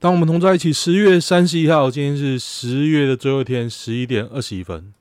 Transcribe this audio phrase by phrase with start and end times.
[0.00, 4.94] 当我们同在一起，十月三十一号，今天是十月的最后一天，十一点二十一分。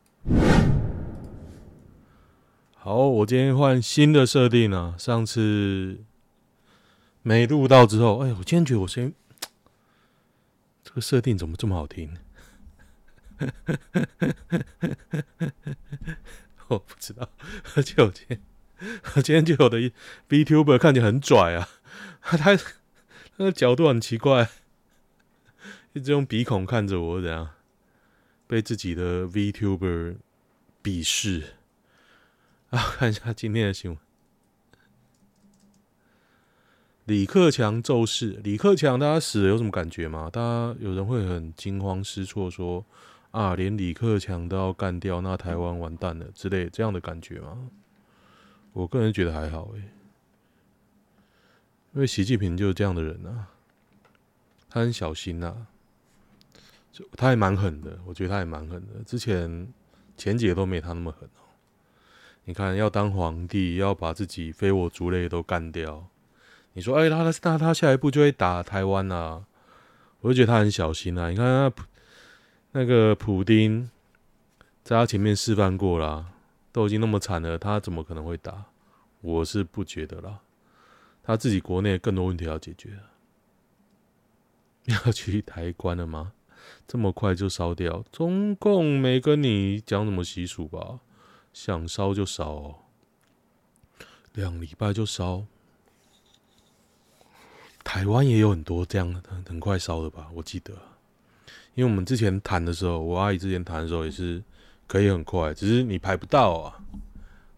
[2.76, 6.00] 好，我今天换新的设定啊，上次
[7.22, 9.14] 没录到之后，哎，我今天觉得我声音
[10.84, 12.18] 这个设定怎么这么好听？
[16.68, 17.30] 我不知道，
[17.76, 18.42] 而且我今天，
[19.16, 19.80] 我今天就有的
[20.28, 21.70] B Tuber 看起来很拽啊，
[22.20, 22.60] 他他
[23.38, 24.50] 那个角度很奇怪。
[25.94, 27.50] 一直用鼻孔看着我，怎样
[28.48, 30.18] 被自己的 VTuber
[30.84, 31.56] 鄙视
[32.70, 32.80] 啊？
[32.98, 34.00] 看一下今天的新闻：
[37.06, 38.40] 李克强骤逝。
[38.44, 40.30] 李克强，大家死了有什么感觉吗？
[40.32, 42.86] 大家有人会很惊慌失措，说
[43.32, 47.72] 啊，连李克强都要干掉，那台湾完蛋了之类这样的感觉吗？
[48.74, 49.90] 我个人觉得还好诶，
[51.94, 53.50] 因为习近平就是这样的人啊，
[54.70, 55.66] 他很小心呐。
[57.14, 59.04] 他也蛮狠的，我觉得他也蛮狠的。
[59.06, 59.72] 之前
[60.18, 61.42] 前几个都没他那么狠哦。
[62.46, 66.08] 你看，要当皇帝，要把自己非我族类都干掉。
[66.74, 69.46] 你说，哎，他他他他下一步就会打台湾啊？
[70.22, 71.30] 我就觉得他很小心啊。
[71.30, 71.86] 你看他
[72.72, 73.90] 那个普丁
[74.84, 76.26] 在他前面示范过了，
[76.72, 78.66] 都已经那么惨了，他怎么可能会打？
[79.22, 80.40] 我是不觉得啦。
[81.22, 82.98] 他自己国内更多问题要解决，
[84.86, 86.34] 要去抬棺了吗？
[86.88, 88.04] 这么快就烧掉？
[88.12, 91.00] 中共没跟你讲什么习俗吧？
[91.54, 92.76] 想烧就烧哦，
[94.34, 95.46] 两礼拜就烧。
[97.84, 100.30] 台湾也有很多这样的，很快烧的吧？
[100.34, 100.74] 我记得，
[101.74, 104.44] 因为我们之前谈的时候，我阿姨之前谈的时候也是
[104.86, 106.80] 可以很快，只是你排不到啊，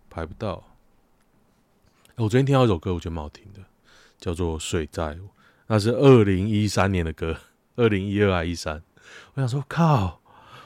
[0.09, 0.63] 排不到。
[2.15, 3.59] 我昨天听到一首歌，我觉得蛮好听的，
[4.19, 5.03] 叫做《水灾》，
[5.67, 7.37] 那是二零一三年的歌，
[7.75, 8.81] 二零一二还一三。
[9.33, 10.19] 我想说，靠！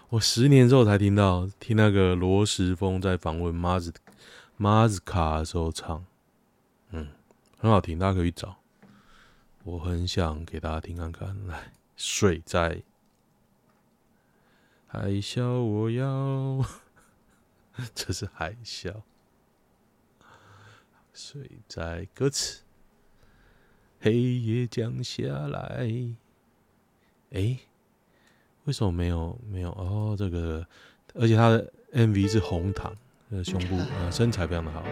[0.09, 3.91] 我十年之后才听到，听那个罗时丰在访问马子
[4.56, 6.06] 马子卡的时候唱，
[6.91, 7.09] 嗯，
[7.57, 8.57] 很好听，大家可以找。
[9.63, 12.84] 我很想给大家听看看，来，水灾，
[14.85, 16.63] 海啸，我要，
[17.95, 19.01] 这是海啸，
[21.13, 22.61] 水灾歌词，
[24.00, 25.89] 黑夜降下来，
[27.31, 27.59] 诶。
[28.66, 30.16] 为什么没有没有哦？
[30.18, 30.66] 这个，
[31.14, 32.92] 而且他的 MV 是红糖，
[33.30, 34.84] 呃，胸部 呃身材非常的好。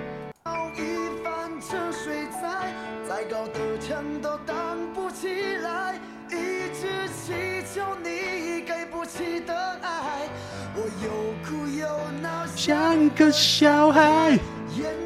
[12.56, 14.40] 像个小孩，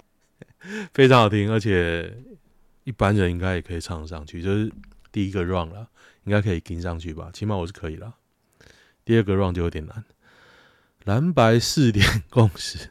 [0.93, 2.13] 非常好听，而且
[2.83, 4.71] 一般人应该也可以唱上去，就是
[5.11, 5.87] 第一个 round 了，
[6.25, 7.31] 应该可以跟上去吧？
[7.33, 8.13] 起码我是可以了。
[9.07, 10.03] 第二个 round 就有点难，
[11.05, 12.89] 蓝白四点共识。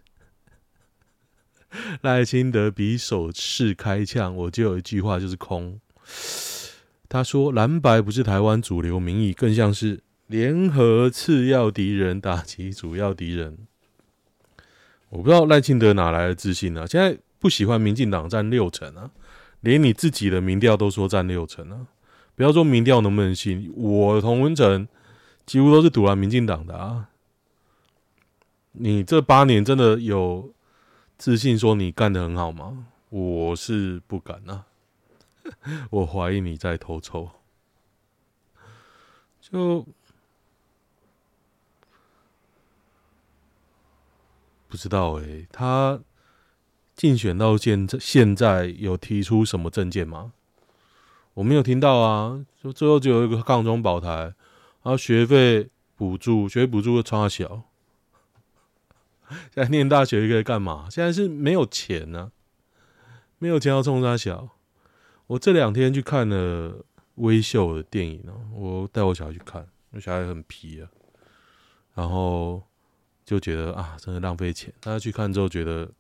[2.01, 5.79] 赖清德比手势开枪，我就有一句话就是空。
[7.07, 13.59] 他说蓝白不是台湾主流民意，更像是联合次要敌人打击主要敌人。
[15.11, 16.87] 我不知道赖清德哪来的自信啊？
[16.87, 19.11] 现在不喜欢民进党占六成啊，
[19.61, 21.89] 连你自己的民调都说占六成啊。
[22.35, 24.89] 不要说民调能不能信，我同文成。
[25.47, 27.09] 几乎都是赌烂民进党的啊！
[28.73, 30.53] 你这八年真的有
[31.17, 32.89] 自信说你干得很好吗？
[33.09, 34.67] 我是不敢啊！
[35.91, 37.31] 我怀疑你在偷抽。
[39.41, 39.87] 就
[44.67, 46.01] 不知道诶、欸，他
[46.97, 50.33] 竞选到现在，现在有提出什么政见吗？
[51.35, 52.45] 我没有听到啊！
[52.61, 54.35] 就最后只有一个抗中保台。
[54.87, 57.65] 然后学费补助，学费补助又差小。
[59.29, 60.87] 现在念大学可以干嘛？
[60.89, 62.31] 现在是没有钱呢、
[63.39, 64.49] 没有钱要冲三小。
[65.27, 66.85] 我这两天去看了
[67.17, 70.89] 微秀的电影哦，我带我小孩去看，我小孩很皮啊，
[71.95, 72.63] 然后
[73.25, 74.73] 就觉得啊，真的浪费钱。
[74.79, 75.91] 大家去看之后觉得，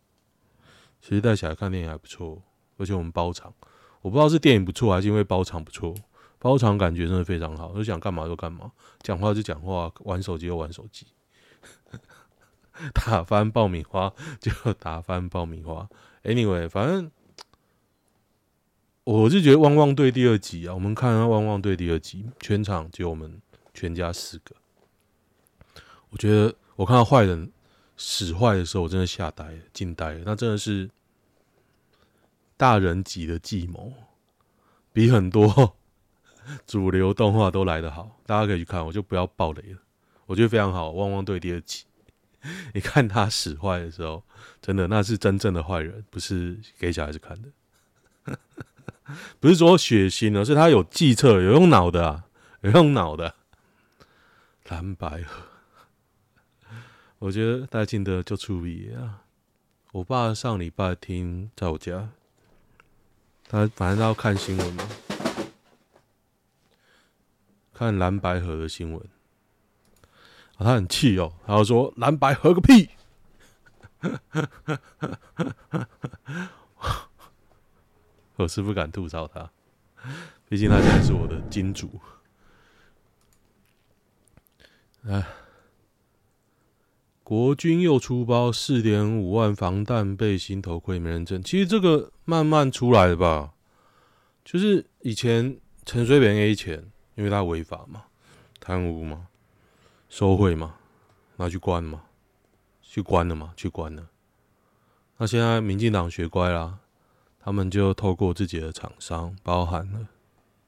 [1.00, 2.40] 其实带小孩看电影还不错，
[2.76, 3.52] 而且我们包场，
[4.02, 5.93] 我不知道是电影不错还是因为包场不错。
[6.38, 11.06] 包场感觉真的非常好，就想干嘛就干嘛，讲话就讲话，玩手机就玩手机，
[12.94, 15.88] 打翻爆米花就打翻爆米花。
[16.22, 17.10] Anyway，反正
[19.04, 23.40] 我是觉得《汪汪队》第二集啊，我们看《汪汪队》第二集，全场只有我们
[23.72, 24.54] 全家四个。
[26.10, 27.50] 我觉得我看到坏人
[27.96, 30.22] 使坏的时候，我真的吓呆了，惊呆了。
[30.26, 30.90] 那真的是
[32.56, 33.92] 大人级的计谋，
[34.92, 35.76] 比很多。
[36.66, 39.78] 主流动画都来得好，大家可以去看，我就不要爆雷了。
[40.26, 41.84] 我觉得非常好，《汪汪队》第二集，
[42.75, 44.22] 你看他使坏的时候，
[44.60, 47.48] 真的那是真正的坏人，不是给小孩子看的。
[49.38, 52.25] 不是说血腥，而是他有计策，有用脑的啊，
[52.62, 53.34] 有用脑的。
[54.69, 55.25] 蓝白，
[57.20, 59.22] 我觉得戴进的就出名啊。
[59.93, 62.08] 我爸上礼拜听在我家，
[63.48, 64.88] 他反正他要看新闻嘛，
[67.76, 69.02] 看蓝白河的新闻，
[70.56, 72.88] 他很气哦，他说蓝白合个屁！
[78.37, 79.50] 我是不敢吐槽他，
[80.49, 82.00] 毕竟他现在是我的金主。
[85.06, 85.26] 哎，
[87.22, 91.43] 国军又出包四点五万防弹背心、头盔、没人证。
[91.43, 93.52] 其实这个慢慢出来的吧，
[94.43, 98.04] 就是以前陈水扁 A 钱，因为他违法嘛，
[98.60, 99.26] 贪污嘛，
[100.08, 100.76] 收贿嘛，
[101.36, 102.04] 拿去关嘛，
[102.80, 104.06] 去关了嘛，去关了。
[105.16, 106.78] 那现在民进党学乖啦。
[107.38, 110.08] 他们就透过自己的厂商，包含了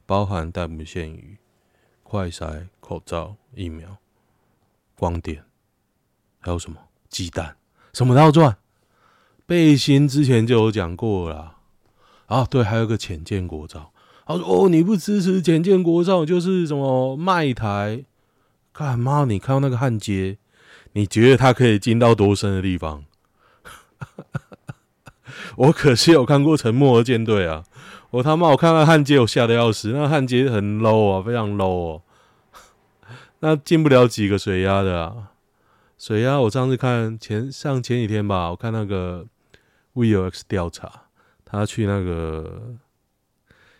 [0.06, 1.36] 包含但不限于、
[2.04, 3.96] 快筛、口罩、疫苗、
[4.94, 5.44] 光电，
[6.38, 7.56] 还有什么鸡蛋，
[7.92, 8.58] 什么都要赚。
[9.44, 11.56] 背心之前就有讲过了，
[12.26, 13.92] 啊，对，还有个浅见国造。
[14.28, 18.04] 他说：“哦，你不支持潜舰国造，就是什么卖台？
[18.72, 19.24] 干嘛？
[19.24, 20.36] 你看到那个焊接，
[20.92, 23.04] 你觉得它可以进到多深的地方？”
[25.56, 27.64] 我可是有看过《沉默的舰队》啊！
[28.10, 29.88] 我他妈，我看到焊接，我吓得要死。
[29.92, 32.02] 那焊接很 low 啊，非常 low 哦。
[33.40, 35.32] 那进不了几个水压的啊！
[35.98, 39.26] 水压，我上次看前上前几天吧，我看那个
[39.94, 40.90] VOX 调查，
[41.44, 42.76] 他去那个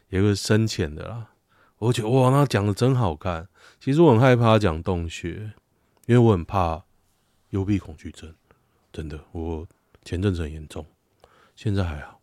[0.09, 1.29] 有个深潜的啦。
[1.79, 3.49] 我觉得哇，那讲的真好看。
[3.79, 5.53] 其实我很害怕讲洞穴，
[6.07, 6.85] 因为我很怕
[7.51, 8.35] 幽闭恐惧症，
[8.93, 9.67] 真的，我
[10.05, 10.85] 前阵子很严重。
[11.55, 12.21] 现在还好，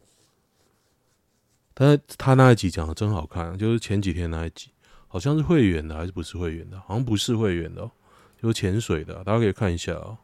[1.74, 4.72] 但他那一集讲的真好看，就是前几天那一集，
[5.08, 6.80] 好像是会员的还是不是会员的？
[6.82, 7.92] 好像不是会员的喔，
[8.42, 10.18] 就是潜水的，大家可以看一下喔。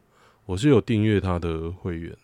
[0.44, 2.16] 我是有订阅他的会员，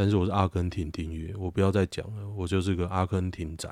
[0.00, 3.68] 但是我是阿根廷订阅，我不要再讲了，我就是个阿根廷仔。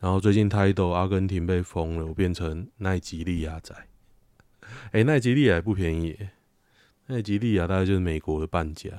[0.00, 3.72] 然后最近泰斗阿根廷被封了，我变成奈吉利亚仔。
[4.90, 6.18] 哎，奈吉利亚不便宜，
[7.06, 8.90] 奈吉利亚大概就是美国的半价。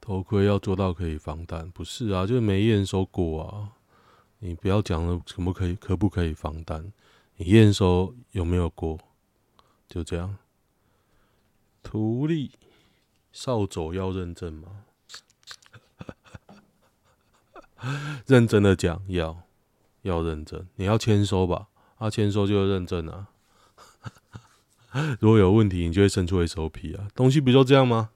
[0.00, 3.70] 头盔要做到可以防弹，不是啊，就是没验收过啊。
[4.40, 5.76] 你不要讲了，可不可以？
[5.76, 6.92] 可不可以防弹？
[7.36, 8.98] 你验收有没有过？
[9.86, 10.36] 就这样。
[11.80, 12.50] 图利
[13.32, 14.84] 扫帚要认证吗？
[18.26, 19.42] 认真的讲，要
[20.02, 20.68] 要认真。
[20.76, 21.68] 你要签收吧？
[21.98, 23.28] 啊，签收就要认证啊。
[25.20, 27.08] 如果有问题，你就会伸出 SOP 啊。
[27.14, 28.10] 东西不就这样吗？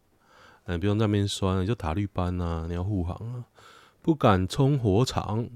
[0.65, 2.65] 哎，不用在那边酸，你就塔绿班啊！
[2.69, 3.45] 你要护航啊，
[4.01, 5.49] 不敢冲火场。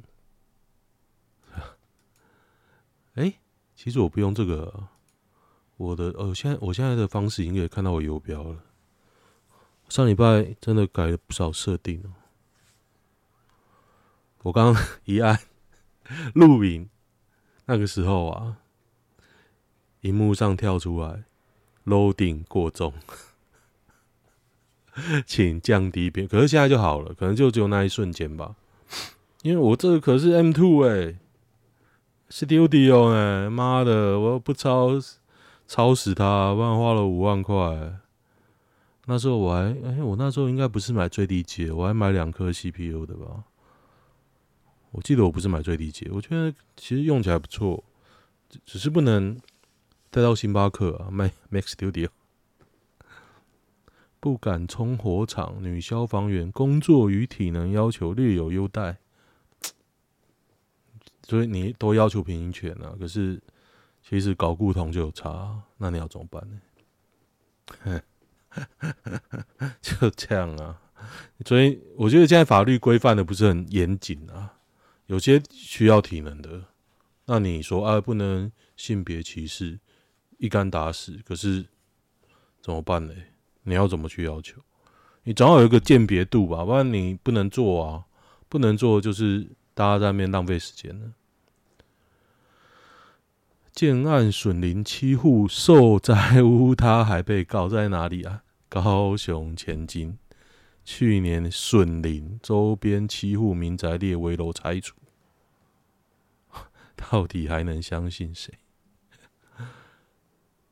[3.14, 3.40] 哎、
[3.74, 4.88] 其实我不用这个，
[5.76, 8.62] 我的哦，现在我现在的方式已经可以看到我游标了。
[9.88, 12.12] 上礼拜真的改了不少设定哦。
[14.42, 15.38] 我刚刚一按
[16.34, 16.88] 录影，
[17.66, 18.58] 那个时候啊，
[20.02, 21.24] 荧幕上跳出来
[21.86, 22.92] loading 过重。
[25.26, 28.56] 请降低边，可是现在就好了，可能就只有那一瞬间吧。
[29.42, 31.16] 因为我这个可是 M two 哎
[32.28, 34.90] ，Studio 哎，妈的，我不抄
[35.68, 38.00] 抄死他，不然花了五万块。
[39.10, 43.42] 那时候我还哎、我那时候应该不是买最低阶，我还买两颗 CPU 的吧？
[44.90, 47.82] 我记得我不是买最低阶，我觉得其实用起来不错，
[48.66, 49.40] 只是不能
[50.10, 52.10] 带到星巴克啊，卖 Mac Studio。
[54.20, 58.98] 不敢冲火场，女消防员工作与体能要求略有优待，
[61.22, 62.94] 所以你都要求平权啊。
[62.98, 63.40] 可是
[64.02, 68.02] 其实搞固同就有差，那你要怎么办呢？
[69.80, 70.80] 就这样啊。
[71.46, 74.54] 所以我觉得现在法律规范的不是很严谨啊，
[75.06, 76.64] 有些需要体能的，
[77.26, 79.78] 那你说啊，不能性别歧视，
[80.38, 81.20] 一竿打死。
[81.24, 81.66] 可是
[82.60, 83.14] 怎么办呢？
[83.62, 84.60] 你要怎么去要求？
[85.22, 88.04] 你总要有一个鉴别度吧，不然你不能做啊！
[88.48, 91.12] 不能做就是大家在那边浪费时间了。
[93.78, 98.42] 建案损林七户受灾屋，他还被告在哪里啊？
[98.68, 100.18] 高雄前金，
[100.84, 104.96] 去年损林周边七户民宅列危楼拆除。
[106.96, 108.52] 到底还能相信谁？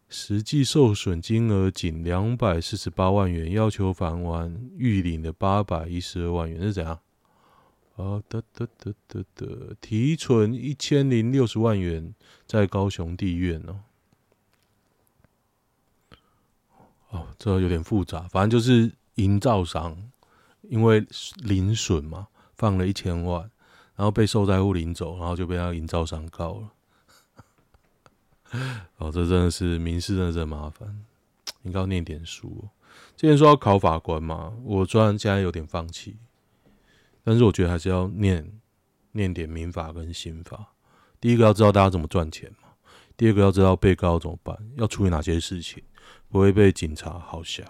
[0.09, 6.99] 实际受损金额仅两百四十八万元，要求返还预领的八百一十二万元是怎样？
[7.97, 12.15] 啊，得得得得得，提存一千零六十万元
[12.47, 13.81] 在高雄地院哦。
[17.09, 20.11] 哦，这有点复杂，反正就是营造商
[20.62, 23.50] 因为邻损嘛，放了一千万，
[23.95, 26.73] 然后被受灾户领走，然后就被他营造商告了。
[28.99, 31.03] 哦，这真的是民事，真的很麻烦。
[31.62, 32.69] 应该要念点书哦。
[33.17, 36.17] 之前说要考法官嘛，我虽然现在有点放弃，
[37.26, 38.61] 但是我觉得还是要念
[39.11, 40.73] 念点民法跟刑法。
[41.21, 42.68] 第一个要知道大家怎么赚钱嘛，
[43.16, 45.83] 第二个要知道被告怎么办，要处理哪些事情，
[46.28, 47.64] 不会被警察好笑。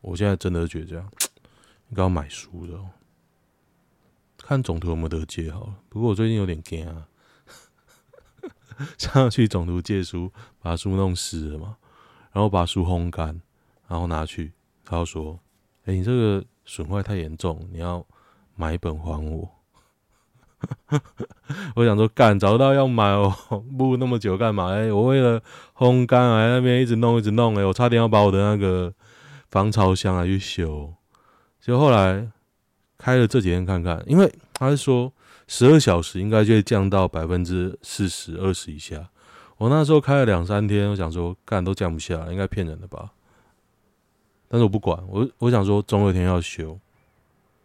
[0.00, 1.12] 我现在真的觉得这样，
[1.90, 2.82] 应该要买书的。
[4.38, 5.76] 看总图有没有得借好了。
[5.90, 7.06] 不过我最近有点惊啊。
[8.96, 11.76] 上去总图借书，把书弄湿了嘛，
[12.32, 13.38] 然后把书烘干，
[13.86, 15.38] 然后拿去，他就说
[15.84, 18.06] ：“哎、你这个损坏太严重，你要
[18.56, 19.48] 买一本还我。
[21.76, 23.32] ”我想说，干，早知道要买哦，
[23.78, 24.72] 录那么久干嘛？
[24.72, 25.40] 哎、我为了
[25.76, 28.92] 烘干啊，那边一直弄一直弄、欸，哎，我差点要把我的那个
[29.50, 30.92] 防潮箱啊去修，
[31.60, 32.28] 就后来
[32.98, 35.12] 开了这几天看看，因为他是说。
[35.48, 39.08] 十二小时应该就会降到百分之四十二十以下。
[39.58, 43.12] 我那时候开了两三天，我想说干都降不下来，应该骗人的吧？
[44.48, 46.76] 但是我不管，我我想说总有一天要修，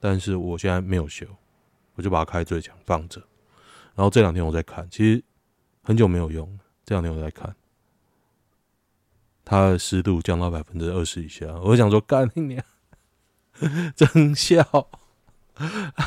[0.03, 1.27] 但是我现在没有修，
[1.93, 3.21] 我就把它开最强放着。
[3.93, 5.23] 然后这两天我在看，其实
[5.83, 7.55] 很久没有用，这两天我在看，
[9.45, 12.65] 它的湿度降到百分之二十以下，我想说干你娘，
[13.95, 14.89] 真笑，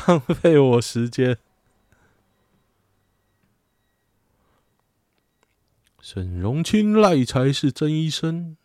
[0.07, 1.37] 浪费我时间。
[6.01, 8.57] 沈荣清赖才是真医生。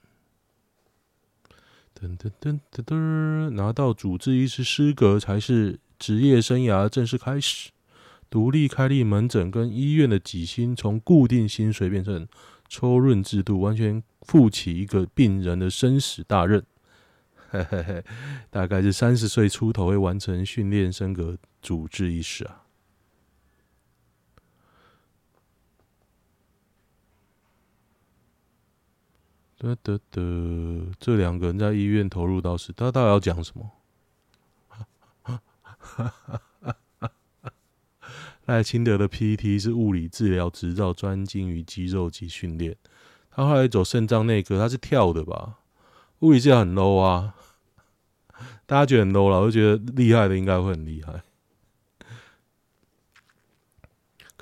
[2.02, 7.70] 噔噔噔噔噔，拿到主治医师资格才是职业生涯正式开始。
[8.30, 12.26] 独立开立门诊跟医院的给薪从固定薪水变成
[12.68, 16.64] 抽润制度，完全负起一个病人的生死大任。
[17.50, 18.04] 嘿嘿嘿，
[18.48, 22.62] 大概是三十岁出头会完成训练升格主治医师啊。
[29.60, 33.70] 得得得，这两个人在医院投入到是，他到底要讲什么？
[38.46, 42.74] 赖清德的 PT 是物理治疗执照，专精于肌肉及训练。
[43.30, 45.58] 他后来走肾脏内科，他是跳的吧？
[46.20, 47.34] 物理治疗很 low 啊，
[48.64, 51.22] 大家觉得很 low 了，我就觉得厉害的应该会很厉害。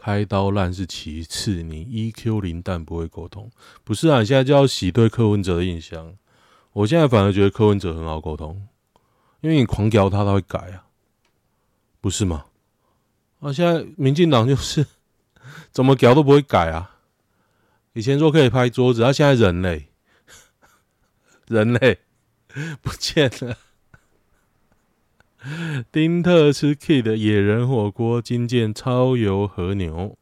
[0.01, 3.51] 开刀烂是其次，你 EQ 零但不会沟通，
[3.83, 4.21] 不是啊？
[4.21, 6.17] 你现在就要洗对柯文哲的印象。
[6.73, 8.69] 我现在反而觉得柯文哲很好沟通，
[9.41, 10.87] 因为你狂屌他，他会改啊，
[12.01, 12.45] 不是吗？
[13.41, 14.87] 啊，现在民进党就是
[15.73, 16.97] 怎么屌都不会改啊。
[17.95, 19.89] 以前说可以拍桌子，他、啊、现在人类，
[21.49, 21.99] 人类
[22.81, 23.57] 不见了。
[25.93, 30.17] 丁特吃 K 的野人火锅，惊见超油和牛。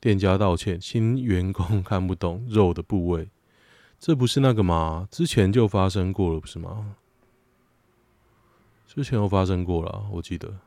[0.00, 3.28] 店家道歉，新员工看不懂肉的部位，
[3.98, 5.08] 这不是那个吗？
[5.10, 6.96] 之前就发生过了，不是吗？
[8.86, 10.60] 之前有发生过了，我记得。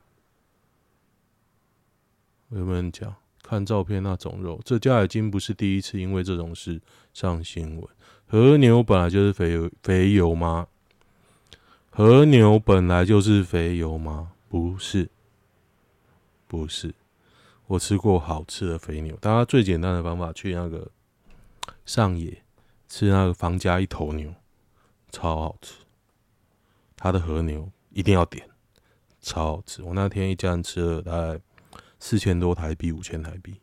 [2.49, 3.15] 我有没有讲？
[3.41, 6.79] 看照片那种肉，这家已经不是第一次因为这种事
[7.13, 7.87] 上新闻。
[8.27, 10.67] 和牛本来就是肥油，肥油吗？
[11.93, 14.31] 和牛本来就是肥油吗？
[14.47, 15.09] 不是，
[16.47, 16.95] 不是。
[17.67, 20.89] 我吃过好吃的肥牛，大家最简单的方法去那个
[21.85, 22.43] 上野
[22.87, 24.33] 吃那个房家一头牛，
[25.11, 25.73] 超好吃。
[26.95, 28.49] 他的和牛一定要点，
[29.19, 29.83] 超好吃。
[29.83, 31.41] 我那天一家人吃了大概
[31.99, 33.59] 四千多台币，五千台币。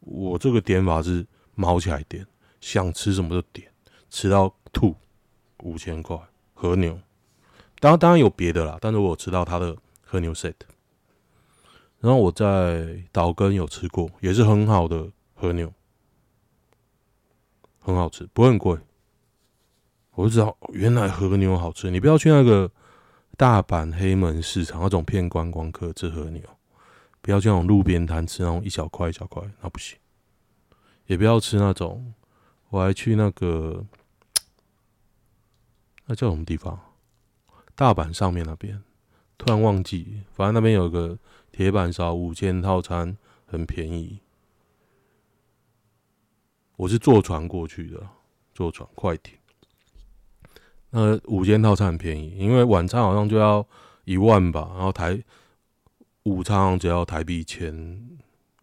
[0.00, 2.26] 我这个点法是卯起来点，
[2.62, 3.70] 想吃什么就点，
[4.08, 4.96] 吃到吐。
[5.64, 6.18] 五千块
[6.54, 6.98] 和牛。
[7.80, 10.54] 当然当然有别的啦，但是我有吃到他的和牛 set，
[12.00, 15.72] 然后我在岛根有吃过，也是很好的和牛，
[17.78, 18.78] 很好吃，不会很贵。
[20.14, 22.68] 我就知道原来和牛好吃，你不要去那个
[23.36, 26.42] 大阪黑门市场那种骗观光客吃和牛，
[27.20, 29.96] 不要去那种路边摊吃那种一小块一小块，那不行。
[31.06, 32.12] 也不要吃那种，
[32.70, 33.86] 我还去那个，
[36.06, 36.78] 那叫什么地方？
[37.78, 38.82] 大阪上面那边，
[39.38, 41.16] 突然忘记，反正那边有个
[41.52, 43.16] 铁板烧五千套餐
[43.46, 44.18] 很便宜。
[46.74, 48.04] 我是坐船过去的，
[48.52, 49.38] 坐船快艇。
[50.90, 53.64] 那五千套餐很便宜，因为晚餐好像就要
[54.02, 55.22] 一万吧，然后台
[56.24, 57.72] 午餐只要台币千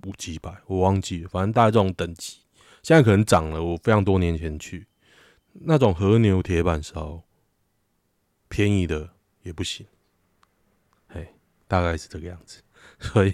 [0.05, 2.39] 五几百，我忘记了，反正大概这种等级。
[2.83, 4.85] 现在可能涨了，我非常多年前去
[5.53, 7.21] 那种和牛铁板烧，
[8.55, 9.09] 便宜的
[9.43, 9.85] 也不行。
[11.09, 11.27] 嘿，
[11.67, 12.61] 大概是这个样子。
[13.01, 13.33] 所以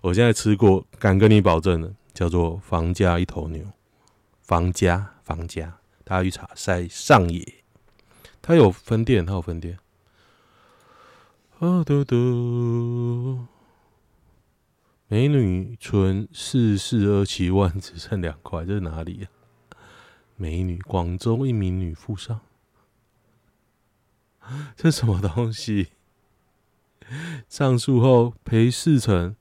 [0.00, 3.62] 我现在吃过，敢跟你保证的，叫做房家一头牛。
[4.40, 5.78] 房家，房家。
[6.04, 7.46] 大家去查，在上野，
[8.40, 9.78] 它有分店，它有分店。
[11.58, 13.44] 啊嘟嘟，
[15.08, 19.76] 美女存四四二七万，只剩两块，这是哪里、啊？
[20.36, 22.40] 美女，广州一名女富商，
[24.76, 25.88] 这什么东西？
[27.48, 29.36] 上诉后赔四成。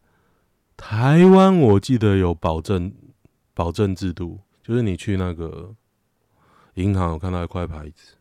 [0.75, 2.93] 台湾我记得有保证，
[3.53, 5.75] 保证制度，就是你去那个。
[6.75, 8.15] 银行，我看到一块牌子，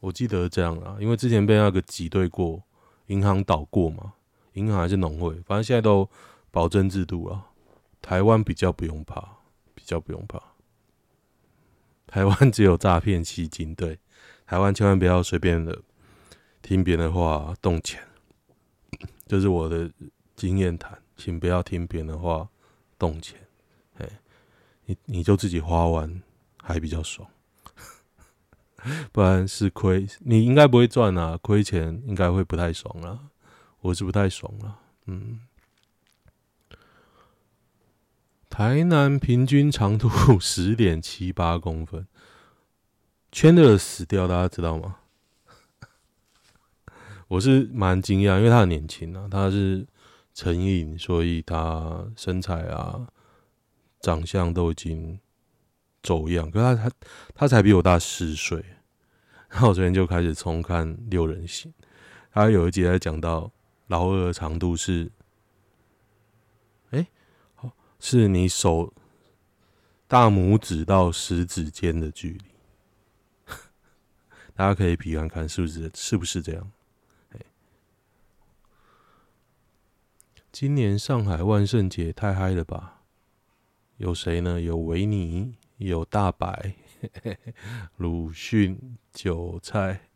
[0.00, 2.64] 我记得这样啊，因为之前被那个挤兑过，
[3.06, 4.14] 银行倒过嘛，
[4.54, 6.10] 银行还是农会，反正现在都
[6.50, 7.46] 保证制度了。
[8.02, 9.20] 台湾比较不用怕，
[9.76, 10.42] 比较不用怕。
[12.08, 14.00] 台湾只有诈骗基金，对，
[14.46, 15.82] 台湾千万不要随便的
[16.62, 18.02] 听别人的话动钱，
[19.26, 19.90] 这是我的
[20.36, 22.48] 经验谈，请不要听别人的话
[22.98, 23.38] 动钱，
[23.98, 24.08] 哎，
[24.86, 26.22] 你你就自己花完。
[26.66, 27.28] 还比较爽，
[29.12, 33.28] 不然是亏，你应该不会赚啊，亏钱应该会不太爽啦。
[33.82, 34.78] 我是不太爽啦。
[35.04, 35.40] 嗯。
[38.48, 40.08] 台南平均长度
[40.40, 42.08] 十点七八公分，
[43.34, 44.98] 圈的死掉，大家知道吗？
[47.26, 49.84] 我是蛮惊讶，因为他很年轻啊，他是
[50.32, 53.08] 成瘾，所以他身材啊、
[54.00, 55.18] 长相都已经。
[56.00, 56.96] 走样，可是他他
[57.34, 58.62] 他才比我大十岁，
[59.48, 61.72] 然后我昨天就开始重看《六人行》，
[62.30, 63.50] 他有一集在讲到
[63.86, 65.10] 老二的长度是，
[66.90, 67.06] 哎，
[67.54, 68.92] 好，是你手
[70.06, 72.44] 大拇指到食指间的距离，
[74.54, 76.72] 大家可以比看看是不是是不是这样？
[80.50, 83.02] 今年上海万圣节太嗨了吧？
[83.96, 84.60] 有谁呢？
[84.60, 85.56] 有维尼。
[85.78, 86.76] 有大白、
[87.98, 90.08] 鲁迅、韭菜，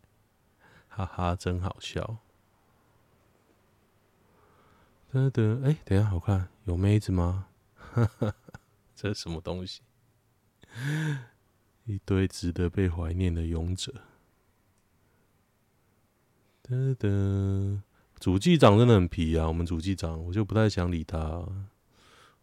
[0.89, 2.19] 哈哈，真好笑。
[5.11, 7.49] 等等，哎，等下，好看，有妹子吗？
[7.75, 8.35] 哈哈，
[8.95, 9.83] 这是什么东西？
[11.85, 13.93] 一堆值得被怀念的勇者。
[16.69, 17.81] 得得，
[18.21, 19.49] 主机长真的很皮啊！
[19.49, 21.43] 我们主机长，我就不太想理他。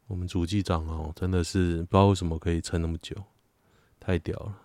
[0.07, 3.15] 我们主机长哦，真的是不知道为什么可以撑那么久，
[3.99, 4.61] 太屌了！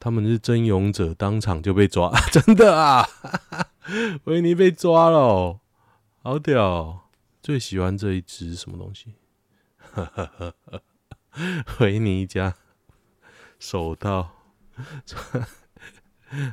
[0.00, 3.06] 他们是真勇者，当场就被抓， 真的啊！
[4.24, 5.60] 维尼被抓了，
[6.22, 7.08] 好屌！
[7.42, 9.14] 最喜欢这一只什么东西？
[11.80, 12.54] 维尼家
[13.58, 14.30] 手套，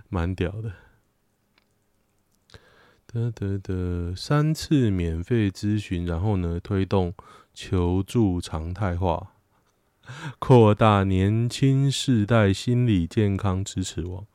[0.09, 0.71] 蛮屌的。
[3.07, 7.13] 得得得，三次免费咨询，然后呢，推动
[7.53, 9.31] 求助常态化，
[10.37, 14.25] 扩大年轻世代心理健康支持网。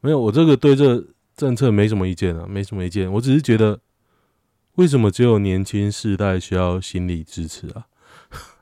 [0.00, 1.04] 没有，我这个对这
[1.36, 3.12] 政策没什么意见啊，没什么意见。
[3.12, 3.80] 我只是觉得，
[4.76, 7.86] 为什么只有年轻世代需要心理支持啊？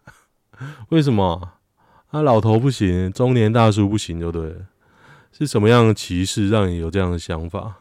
[0.90, 1.52] 为什么？
[2.08, 4.66] 啊，老头不行，中年大叔不行，就对了。
[5.33, 7.79] 是什么样的歧视让你有这样的想法？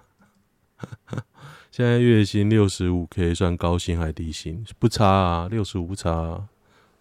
[1.70, 4.66] 现在月薪六十五，可以算高薪还低薪？
[4.80, 6.50] 不差啊，六十五不差啊。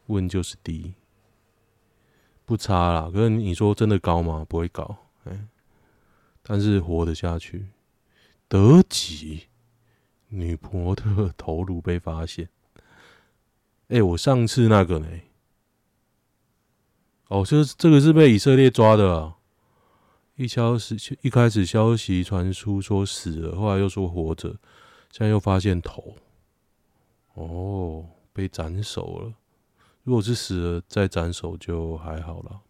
[0.07, 0.95] 问就是低，
[2.45, 3.09] 不差啦。
[3.13, 4.45] 可是你说真的高吗？
[4.49, 5.47] 不会高，哎，
[6.43, 7.69] 但是活得下去。
[8.49, 9.45] 德籍
[10.29, 12.49] 女模特头颅被发现，
[13.89, 15.07] 哎，我上次那个呢？
[17.29, 19.37] 哦，这这个是被以色列抓的啊。
[20.41, 24.49] 一消息，一开始消息传出说死了，后来又说活着，
[25.11, 26.17] 现在又发现头，
[27.35, 29.35] 哦，被斩首了。
[30.03, 32.63] 如果是死了再斩首就还好了，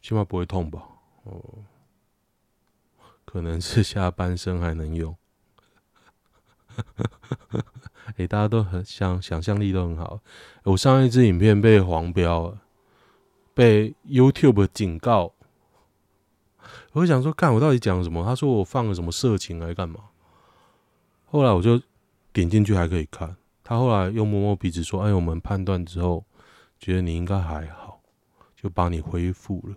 [0.00, 0.82] 起码不会痛吧？
[1.24, 1.66] 哦，
[3.26, 5.14] 可能是下半身还能用。
[8.06, 10.22] 哎、欸，大家都很想想象力都很好。
[10.62, 12.62] 我上一支影片被黄标了。
[13.58, 15.32] 被 YouTube 警告，
[16.92, 18.24] 我想说，看我到底讲什么？
[18.24, 19.98] 他说我放了什么色情来干嘛？
[21.26, 21.82] 后来我就
[22.32, 23.36] 点进去还可以看。
[23.64, 26.24] 他后来又摸摸鼻子说：“哎，我们判断之后
[26.78, 28.00] 觉得你应该还好，
[28.54, 29.74] 就把你恢复了。”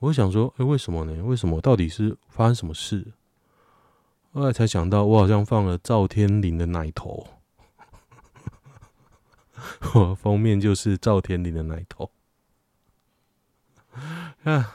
[0.00, 1.22] 我想说：“哎，为什么呢？
[1.22, 1.60] 为什么？
[1.60, 3.12] 到底是发生什么事？”
[4.32, 7.26] 后来才想到，我好像放了赵天麟的奶头。
[9.94, 12.10] 我封面就是赵天麟的奶头。
[14.44, 14.74] 啊，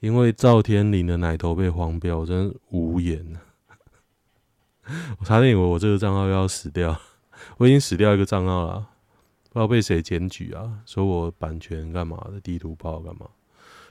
[0.00, 3.38] 因为赵天林的奶头被黄标，我真无言。
[5.18, 6.98] 我差点以为我这个账号要死掉。
[7.58, 8.88] 我已经死掉一个账号了，
[9.50, 13.28] 不知道被谁检举啊，说我版权干嘛的，地图炮干嘛？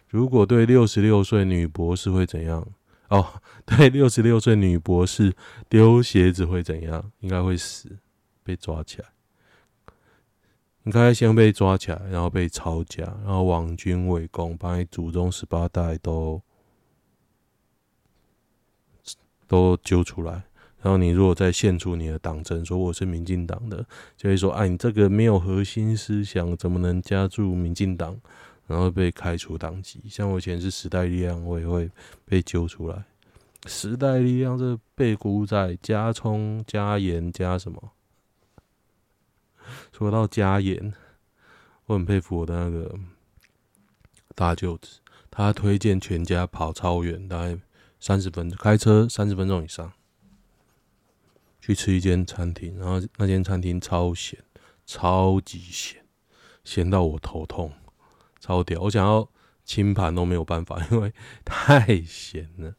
[0.10, 2.66] 如果对六十六岁女博士会怎样？
[3.10, 5.34] 哦，对，六十六岁女博士
[5.70, 7.12] 丢鞋子会怎样？
[7.20, 7.98] 应该会死，
[8.44, 9.08] 被抓起来。
[10.88, 16.42] 应该先被抓起来，然后被抄家，然后网军围攻，把你祖宗十八代都
[19.48, 20.46] 都揪出来。
[20.82, 28.18] 然后你如果再献出你的党证，说我是民进党的，就会说：“哎，你这个没有核心思想，怎么能加入民进党？”
[28.66, 30.02] 然后被开除党籍。
[30.08, 31.92] 像我以前是时代力量，我也会
[32.24, 33.04] 被揪出来。
[33.66, 37.92] 时代力量这背骨仔加葱加盐加什么？
[39.92, 40.94] 说到加盐，
[41.86, 43.00] 我很佩服我的那个
[44.36, 45.00] 大舅子，
[45.30, 47.58] 他推荐全家跑超远，大概
[48.00, 49.92] 三十分钟，开车三十分钟以上。
[51.60, 54.42] 去吃一间餐厅，然后那间餐厅超咸，
[54.86, 56.06] 超级咸，
[56.64, 57.74] 咸到我头痛，
[58.40, 58.80] 超屌！
[58.84, 59.28] 我想要
[59.66, 61.12] 清盘都没有办法， 因为
[61.44, 62.74] 太咸了。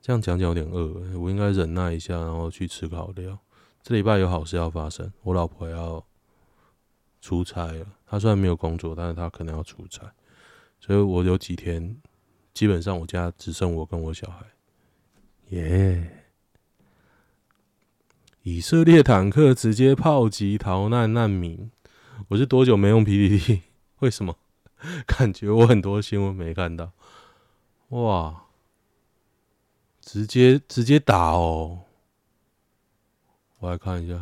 [0.00, 3.38] 这样讲讲有点饿，我应该忍耐一下，然后去吃个好料。
[3.82, 6.04] 这礼拜有好事要发生，我老婆要
[7.20, 7.86] 出差了。
[8.06, 10.12] 她虽然没有工作，但是她可能要出差，
[10.78, 11.96] 所以我有几天
[12.54, 14.46] 基本上我家只剩我跟我小孩。
[15.48, 16.24] 耶！
[18.42, 21.70] 以色列坦克直接炮击逃难难民，
[22.28, 23.62] 我是多久没用 PPT？
[23.98, 24.36] 为什么
[25.06, 26.92] 感觉我很多新闻没看到？
[27.88, 28.44] 哇！
[30.00, 31.84] 直接直接打哦！
[33.62, 34.14] 我来看一下。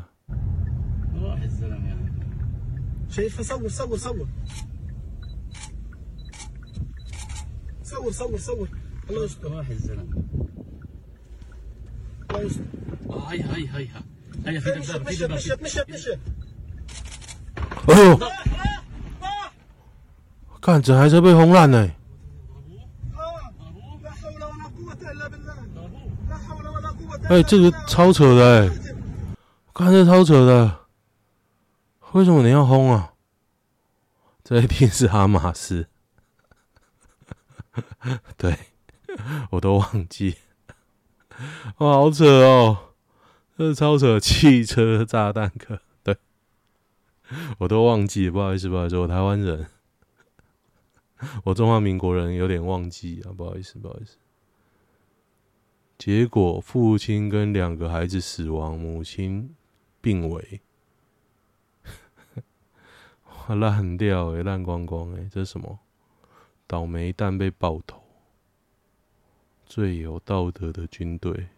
[13.08, 14.04] 哎呀哎呀哎呀！
[14.44, 14.60] 哎呀，
[17.86, 18.20] 哎呦！
[20.60, 21.90] 看，这还是被轰烂呢。
[27.30, 28.89] 哎，这个超扯的哎！
[29.72, 30.86] 看这超扯的，
[32.12, 33.14] 为什么你要轰啊？
[34.42, 35.88] 这一定是哈马斯。
[38.36, 38.58] 对，
[39.50, 40.36] 我都忘记。
[41.78, 42.94] 哇，好扯哦！
[43.56, 46.16] 这是超扯，汽车炸弹客，对，
[47.58, 49.66] 我都忘记，不好意思，不好意思，我台湾人，
[51.44, 54.16] 我中华民国人，有点忘记啊，不好意思，不好意思。
[55.96, 59.54] 结果父亲跟两个孩子死亡，母亲
[60.00, 60.60] 病危，
[63.48, 65.78] 哇，烂掉诶，烂光光诶，这是什么？
[66.66, 68.02] 倒霉蛋被爆头。
[69.66, 71.48] 最有道德的军队，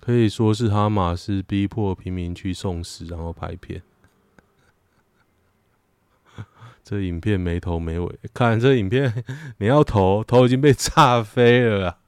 [0.00, 3.82] 可以说是哈马斯逼迫平民去送死，然后拍片。
[6.82, 9.24] 这影片没头没尾，看这影片，
[9.58, 11.98] 你要头头已经被炸飞了啊！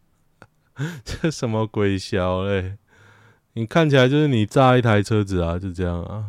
[1.04, 2.78] 这什么鬼小嘞？
[3.58, 6.24] 你看起来就是你炸一台车子啊，就这样啊，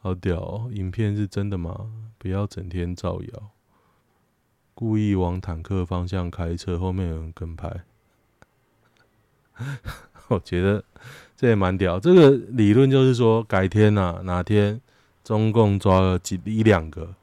[0.00, 0.68] 好屌哦！
[0.72, 1.92] 影片是真的吗？
[2.18, 3.50] 不要整天造谣。
[4.74, 7.84] 故意往坦克方向开车，后面有人跟拍。
[10.26, 10.82] 我觉得
[11.36, 12.00] 这也蛮屌。
[12.00, 14.80] 这个理论就是说，改天、啊，哪天
[15.22, 17.14] 中共抓了几一两个，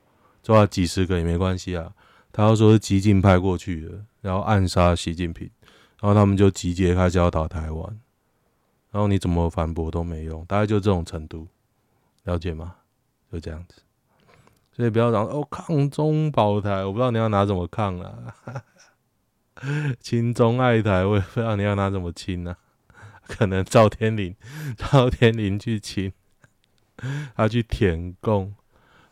[0.42, 1.92] 抓了几十个也没关系啊。
[2.32, 5.50] 他要说是激进派过去的，然后暗杀习近平，
[6.00, 8.00] 然后他们就集结开始要打台湾，
[8.94, 11.48] 然后你怎么反驳都没用，大概就这种程度，
[12.26, 12.76] 了解吗？
[13.32, 13.82] 就这样子。
[14.72, 18.36] 所以不要讲哦，抗中保台，我不知道你要拿怎么抗啊。
[20.00, 22.56] 亲中爱台，我也不知道你要拿怎么亲啊。
[23.24, 24.36] 可能赵天麟，
[24.78, 26.14] 赵天麟去亲，
[27.36, 28.54] 他去舔供。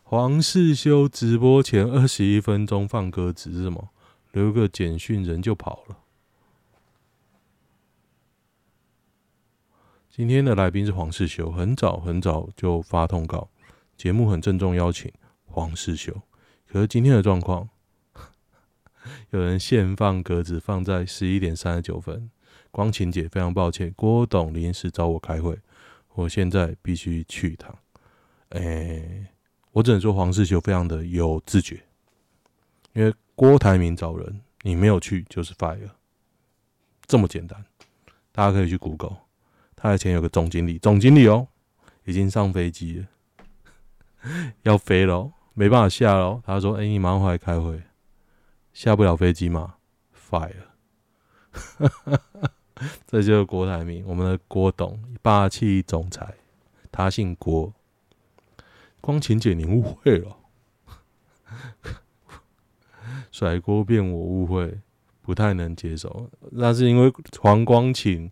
[0.04, 3.88] 黄世修直播前二十一分钟放鸽子是什么？
[4.30, 5.96] 留个简讯人就跑了。
[10.14, 13.48] 今天的来宾是黄世修，很早很早就发通告，
[13.96, 15.10] 节目很郑重邀请。
[15.46, 16.12] 黄世修
[16.66, 17.70] 可是今天的状况，
[19.32, 22.30] 有人现放格子放在十一点三十九分。
[22.70, 25.58] 光晴姐，非常抱歉，郭董临时找我开会，
[26.12, 27.74] 我现在必须去一趟。
[28.50, 29.28] 哎、
[29.70, 31.82] 我只能说黄世修非常的有自觉，
[32.92, 35.88] 因为郭台铭找人，你没有去就是 fire，
[37.06, 37.64] 这么简单。
[38.30, 39.16] 大家可以去 Google，
[39.82, 41.48] 他以前有个总经理，总经理哦，
[42.04, 43.06] 已经上飞机了，
[44.62, 46.40] 要飞了，没办法下喽。
[46.46, 47.82] 他说：“哎、欸，你马上回来开会，
[48.72, 49.74] 下不了飞机嘛
[50.14, 50.52] ，fire。”
[53.08, 56.32] 这就是郭台铭，我们的郭董，霸气总裁，
[56.92, 57.74] 他姓郭。
[59.00, 60.36] 光晴姐，你误会了，
[63.32, 64.78] 甩锅变我误会。
[65.22, 68.30] 不太能接受，那是因为黄光芹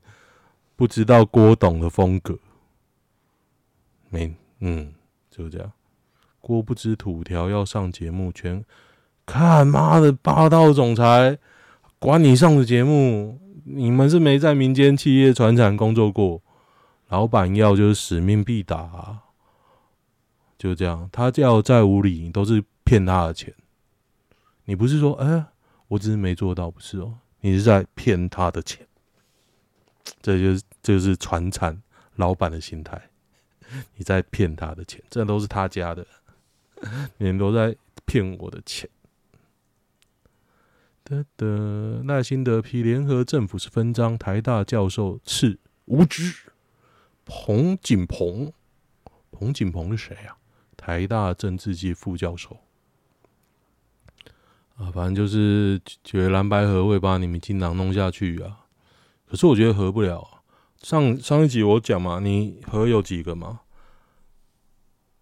[0.80, 2.38] 不知道郭董的风格，
[4.08, 4.94] 没，嗯，
[5.30, 5.70] 就这样。
[6.40, 8.64] 郭不知土条要上节目，全
[9.26, 11.36] 看妈的霸道总裁，
[11.98, 16.40] 管你上的节目，你们是没在民间企业传产工作过，
[17.08, 19.18] 老板要就是使命必达，
[20.56, 21.10] 就这样。
[21.12, 23.52] 他要再无理，都是骗他的钱。
[24.64, 25.44] 你不是说，哎、
[25.88, 28.86] 我只是没做到，不是哦，你是在骗他的钱，
[30.22, 31.82] 这就是这就是传产
[32.16, 33.10] 老板的心态，
[33.96, 36.06] 你在骗他的钱，这都是他家的，
[37.18, 38.88] 你们都在骗我的钱。
[41.02, 46.52] 得得，赖心德批联合政府是分赃，台大教授斥无知，
[47.24, 48.52] 彭锦鹏，
[49.30, 50.36] 彭锦鹏是谁啊？
[50.76, 52.60] 台大政治系副教授。
[54.76, 58.66] 啊，反正就是觉得蓝白合会把你们进党弄下去啊，
[59.28, 60.39] 可是我觉得合不了。
[60.80, 63.60] 上上一集我讲嘛，你合有几个嘛？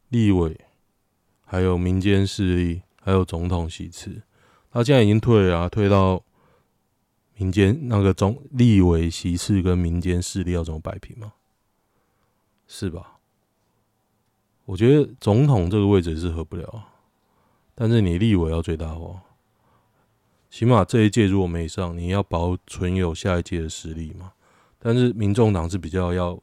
[0.09, 0.59] 立委，
[1.45, 4.23] 还有民间势力，还有总统席次，
[4.71, 6.23] 他现在已经退了啊，退到
[7.35, 11.33] 民间那个总立委席次跟民间势力要怎么摆平嘛？
[12.69, 13.19] 是吧？
[14.65, 16.85] 我觉得总统这个位置是合不了，
[17.75, 19.23] 但是你立委要最大化。
[20.51, 24.33] 起码这一届如果没上，你要保存有下一届的实力嘛。
[24.79, 26.41] 但是民众党是比较要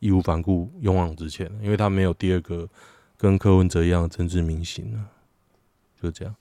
[0.00, 2.68] 义无反顾、勇往直前，因为他没有第二个
[3.16, 5.08] 跟柯文哲一样的政治明星了，
[6.00, 6.34] 就这样。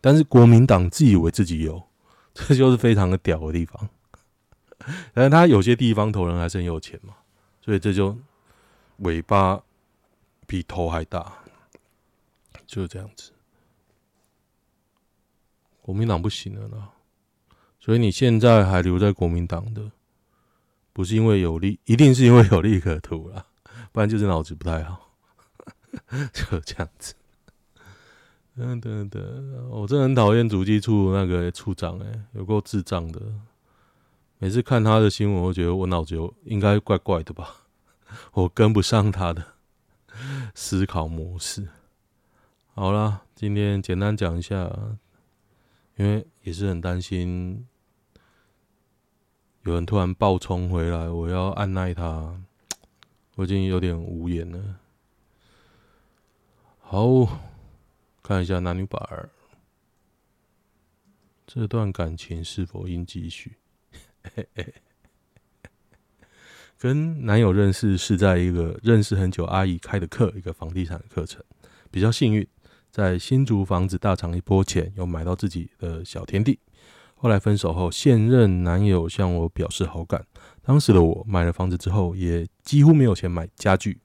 [0.00, 1.82] 但是国民党自以为自己有，
[2.34, 3.88] 这就是非常的屌的地方。
[5.14, 7.14] 但是他有些地方头人还是很有钱嘛，
[7.60, 8.16] 所以这就
[8.98, 9.62] 尾巴
[10.46, 11.32] 比头还大，
[12.66, 13.32] 就是这样子。
[15.80, 16.90] 国民党不行了啦，
[17.80, 19.90] 所以你现在还留在国民党的，
[20.94, 23.44] 不是因为有利， 一定是因为有利可图啦，
[23.92, 25.10] 不然就是脑子不太好，
[26.32, 27.12] 就这样子。
[28.56, 29.20] 嗯，对对，
[29.68, 33.20] 我真的很讨厌主机处那个处长，诶，有够智障的。
[34.38, 37.56] 每次看他的新闻，我觉得我脑子有应该怪怪的吧，
[38.32, 39.44] 我跟不上他的
[40.54, 41.68] 思考模式。
[42.74, 44.70] 好啦，今天简单讲一下。
[45.96, 47.64] 因为也是很担心
[49.64, 52.38] 有人突然暴冲回来，我要按捺他，
[53.36, 54.78] 我已经有点无言了。
[56.80, 57.40] 好，
[58.22, 59.30] 看一下男女版儿，
[61.46, 63.56] 这段感情是否应继续？
[66.78, 71.42] 跟男友认识是在一个认识很久阿姨开的课，一个房地产的课程，
[71.90, 72.46] 比较幸运。
[72.90, 76.58] 在新竹房子大涨一波前，有买到自己的小天地。
[77.14, 80.26] 后来分手后，现任男友向我表示好感。
[80.62, 83.98] 当时的我买了房子之后，也几乎没有钱买家具，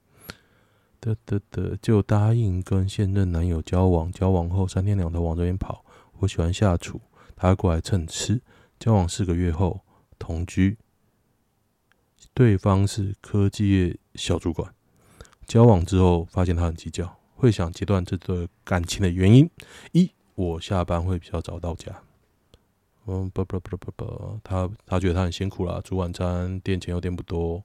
[0.99, 4.11] 得得得，就答应跟现任男友交往。
[4.11, 5.83] 交往后三天两头往这边跑，
[6.19, 7.01] 我喜欢下厨，
[7.35, 8.41] 他过来蹭吃。
[8.79, 9.81] 交往四个月后
[10.17, 10.77] 同居，
[12.33, 14.73] 对方是科技业小主管。
[15.45, 17.17] 交往之后发现他很计较。
[17.35, 19.49] 会想截断这段感情的原因：
[19.93, 22.01] 一，我下班会比较早到家。
[23.11, 27.63] 嗯，不不不不不，他他觉得他很辛苦啦，煮晚餐垫钱又垫不多。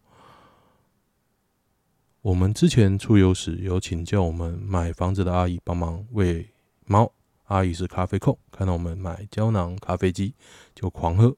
[2.22, 6.48] 我们之前出游时有请教我们买房子的阿姨帮忙喂
[6.87, 7.12] 猫，
[7.44, 10.35] 阿姨是咖啡控，看到我们买胶囊咖啡机
[10.74, 11.37] 就狂喝，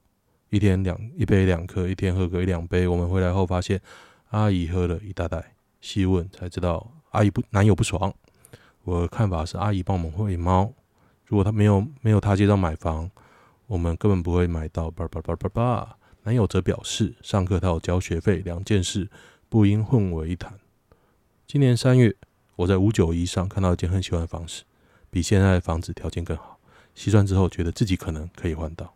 [0.51, 2.87] 一天两一杯两颗，一天喝个一两杯。
[2.87, 3.81] 我们回来后发现
[4.29, 8.15] 阿姨喝了一大袋，细问才知道阿姨不男友不爽。
[8.85, 10.73] 我的看法是，阿姨帮我们喂猫。
[11.25, 13.11] 如果他没有没有他介绍买房，
[13.67, 14.91] 我们根本不会买到。
[14.91, 15.99] 叭叭叭叭叭。
[16.23, 19.09] 男友则表示，上课他有交学费，两件事
[19.49, 20.59] 不应混为一谈。
[21.47, 22.15] 今年三月，
[22.57, 24.65] 我在五九一上看到一间很喜欢的房子，
[25.09, 26.59] 比现在的房子条件更好。
[26.95, 28.95] 细算之后，觉得自己可能可以换到。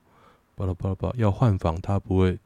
[0.57, 2.39] 巴拉巴拉巴，要换房，他不会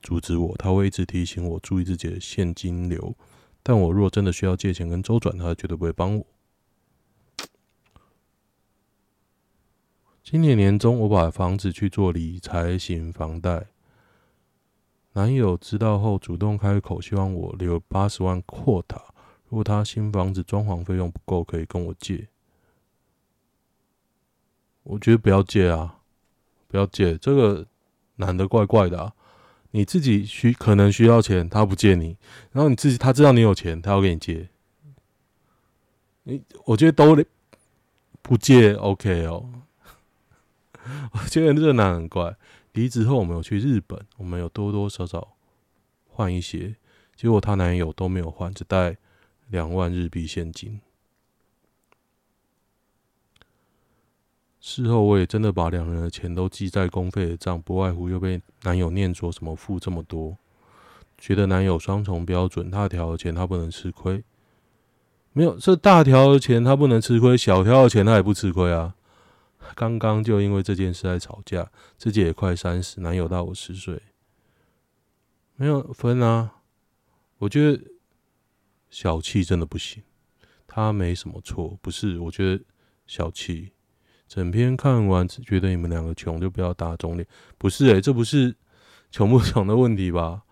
[0.00, 3.14] 阻止我，他会一直提醒我注意自己的现金流。
[3.62, 6.26] 但我若真的需要借钱跟周转，他绝对不会帮我。
[10.30, 13.66] 今年年中，我把房子去做理财型房贷。
[15.14, 19.00] 男友知道后，主动开口，希望我留八十万 quota。
[19.48, 22.28] 如果他新房子装潢费用不够，可以跟我借。
[24.84, 25.98] 我觉得不要借啊，
[26.68, 27.18] 不要借。
[27.18, 27.66] 这个
[28.14, 29.12] 男的怪怪的啊。
[29.72, 32.16] 你自己需可能需要钱，他不借你，
[32.52, 34.48] 然后你自己他知道你有钱，他要给你借。
[36.22, 37.20] 你我觉得都
[38.22, 39.50] 不借 OK 哦。
[41.12, 42.36] 我觉得这个男很怪。
[42.72, 45.36] 离职后，我们有去日本，我们有多多少少
[46.06, 46.76] 换一些，
[47.16, 48.96] 结果她男友都没有换，只带
[49.48, 50.80] 两万日币现金。
[54.60, 60.36] 事后我也真的把两人的钱都记在公费的账，不外乎又被男友念说什么付这么多，
[61.18, 64.22] 觉得男友双重标准，大条的钱他不能吃亏。
[65.32, 68.94] 没有，这大条的钱他不能吃亏，小条的钱他也不吃亏啊。
[69.74, 74.00] 刚刚就因为这件事在吵架，自己也快三十，男友大我十岁，
[75.56, 76.52] 没有分啊。
[77.38, 77.82] 我觉得
[78.90, 80.02] 小气真的不行，
[80.66, 82.18] 他没什么错，不是？
[82.18, 82.62] 我觉得
[83.06, 83.72] 小气。
[84.28, 87.26] 整篇看完只觉得你们两个穷，就不要打肿脸。
[87.58, 88.54] 不是诶、这不是
[89.10, 90.42] 穷不穷的问题吧？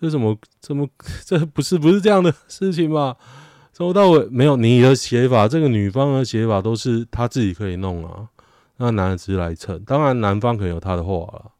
[0.00, 0.88] 这怎么怎么
[1.24, 3.16] 这不是不是这样的事情吧？
[3.72, 8.28] 从头到尾没有你的写法，这个女方的写法都是她自己可以弄啊。
[8.82, 11.52] 那男的只是来蹭，当然男方可能有他的话了。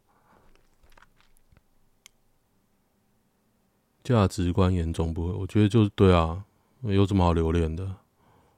[4.02, 6.42] 价值观严重不合，我觉得就是对啊，
[6.80, 7.96] 有什么好留恋的？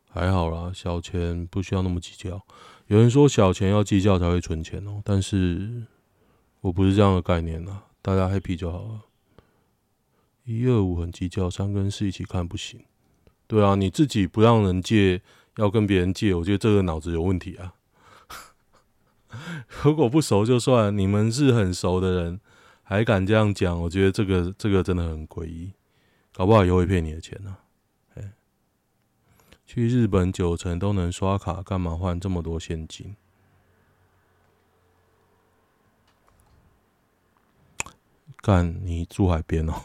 [0.09, 2.41] 还好啦，小钱不需要那么计较。
[2.87, 5.83] 有人说小钱要计较才会存钱哦，但是
[6.61, 9.01] 我不是这样的概念啊，大家 happy 就好了。
[10.45, 12.81] 一二五很计较，三跟四一起看不行。
[13.49, 15.21] 对啊，你自己不让人借，
[15.57, 17.75] 要跟别人借，我觉得这个脑子有问题啊。
[19.83, 22.41] 如果不熟就算，你们是很熟的人，
[22.83, 23.81] 还敢这样讲？
[23.83, 25.73] 我觉得这个这个真的很诡异，
[26.33, 27.59] 搞不好也会骗你的钱呢、啊。
[29.65, 33.17] 去日本九成都能刷卡，干嘛换这么多现金？
[38.43, 39.85] 干，你住海边哦？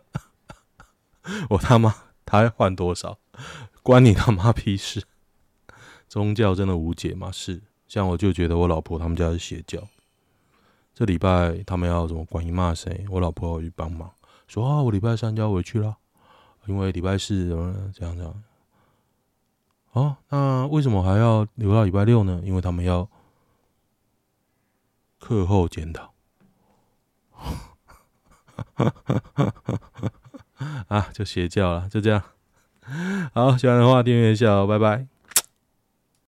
[1.48, 1.94] 我他妈，
[2.26, 3.18] 他还换多少？
[3.82, 5.04] 关你他妈屁事！
[6.06, 7.30] 宗教真的无解吗？
[7.32, 7.62] 是。
[7.88, 9.80] 像我就觉得我老婆他们家是邪教，
[10.94, 14.10] 这礼拜他们要什么管姨骂谁，我老婆要去帮忙，
[14.48, 15.96] 说啊我礼拜三就要回去了，
[16.66, 18.42] 因为礼拜四怎么这样这样。
[19.92, 22.42] 哦，那为什么还要留到礼拜六呢？
[22.44, 23.08] 因为他们要
[25.18, 26.12] 课后检讨。
[30.88, 32.22] 啊，就邪教了，就这样。
[33.32, 35.06] 好，喜欢的话订阅一下哦，拜拜。